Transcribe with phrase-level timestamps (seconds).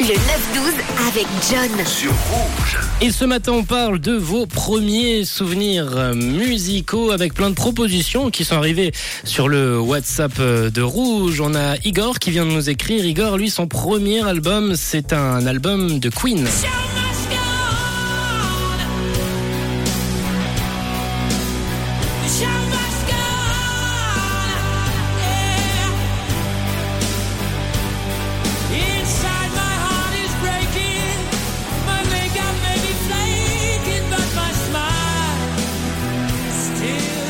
[0.00, 0.16] Le 9-12
[1.08, 1.84] avec John.
[1.84, 2.78] Sur Rouge.
[3.02, 8.46] Et ce matin, on parle de vos premiers souvenirs musicaux avec plein de propositions qui
[8.46, 8.92] sont arrivées
[9.24, 11.42] sur le WhatsApp de Rouge.
[11.42, 13.04] On a Igor qui vient de nous écrire.
[13.04, 16.48] Igor, lui, son premier album, c'est un album de Queen.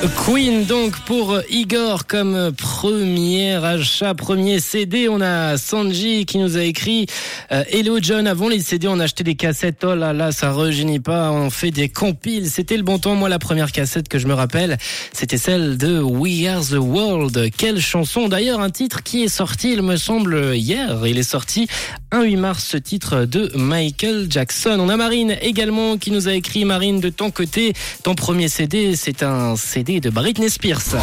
[0.09, 5.11] Queen donc pour Igor comme premier achat, premier CD.
[5.11, 7.07] On a Sanji qui nous a écrit
[7.53, 11.01] euh, Hello John, avant les CD on achetait des cassettes, oh là là ça rejeunit
[11.01, 13.15] pas, on fait des compiles, c'était le bon temps.
[13.15, 14.79] Moi la première cassette que je me rappelle
[15.13, 17.51] c'était celle de We Are The World.
[17.55, 21.67] Quelle chanson d'ailleurs, un titre qui est sorti il me semble hier, il est sorti
[22.13, 24.77] un 8 mars ce titre de Michael Jackson.
[24.81, 27.73] On a Marine également qui nous a écrit Marine de ton côté,
[28.03, 30.97] ton premier CD c'est un CD de Britney Spears.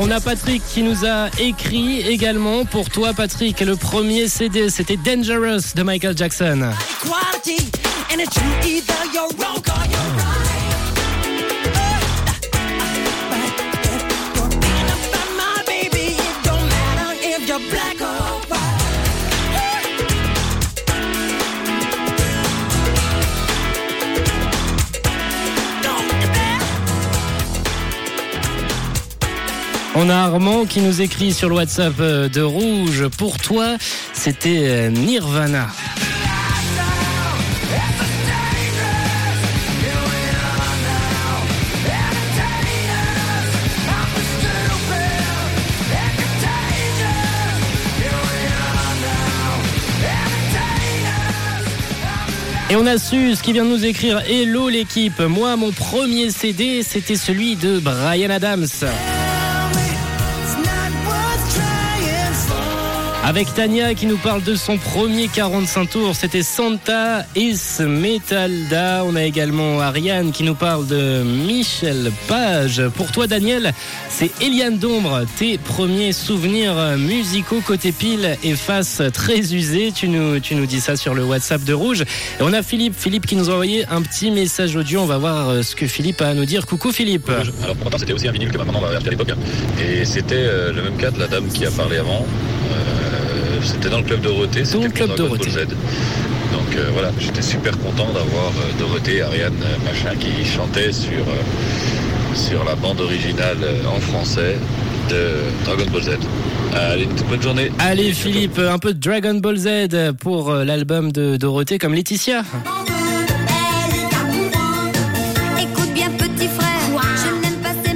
[0.00, 4.96] On a Patrick qui nous a écrit également pour toi Patrick, le premier CD c'était
[4.96, 6.70] Dangerous de Michael Jackson.
[30.00, 33.08] On a Armand qui nous écrit sur le WhatsApp euh, de Rouge.
[33.18, 33.76] Pour toi,
[34.12, 35.66] c'était euh, Nirvana.
[52.70, 55.18] Et on a su ce qui vient de nous écrire Hello l'équipe.
[55.18, 58.66] Moi, mon premier CD, c'était celui de Brian Adams.
[63.24, 69.04] Avec Tania qui nous parle de son premier 45 tours, c'était Santa Is Metalda.
[69.04, 72.82] On a également Ariane qui nous parle de Michel Page.
[72.96, 73.72] Pour toi Daniel,
[74.08, 75.26] c'est Eliane Dombre.
[75.38, 79.92] Tes premiers souvenirs musicaux côté pile et face très usée.
[79.92, 82.02] Tu nous, tu nous dis ça sur le WhatsApp de Rouge.
[82.02, 85.00] Et on a Philippe, Philippe qui nous a envoyé un petit message audio.
[85.00, 86.66] On va voir ce que Philippe a à nous dire.
[86.66, 87.28] Coucou Philippe.
[87.28, 89.32] Alors pour c'était aussi un vinyle que ma maman m'avait acheté à l'époque.
[89.78, 92.24] Et c'était euh, le même cas de la dame qui a parlé avant.
[92.72, 93.17] Euh,
[93.62, 94.62] c'était dans le club Dorothée.
[94.62, 95.50] Dans le club Dorothée.
[95.50, 95.68] Ball Z.
[96.52, 101.10] Donc euh, voilà, j'étais super content d'avoir euh, Dorothée, Ariane, euh, machin, qui chantait sur,
[101.10, 104.56] euh, sur la bande originale euh, en français
[105.10, 105.30] de
[105.64, 106.10] Dragon Ball Z.
[106.74, 107.72] Allez, bonne journée.
[107.78, 109.68] Allez Philippe, un peu de Dragon Ball Z
[110.20, 112.42] pour euh, l'album de Dorothée comme Laetitia.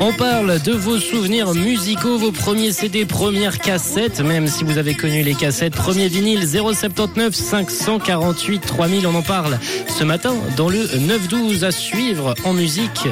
[0.04, 4.96] On parle de vos souvenirs musicaux, vos premiers CD, premières cassettes, même si vous avez
[4.96, 5.74] connu les cassettes.
[5.74, 12.34] Premier vinyle 079 548 3000, on en parle ce matin dans le 9-12 à suivre
[12.42, 13.06] en musique.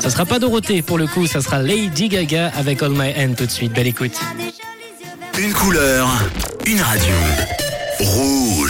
[0.00, 3.36] Ça sera pas Dorothée pour le coup, ça sera Lady Gaga avec All My Hand
[3.36, 3.72] tout de suite.
[3.72, 4.20] Belle écoute.
[5.38, 6.10] Une couleur,
[6.66, 7.14] une radio.
[8.00, 8.64] Rouge.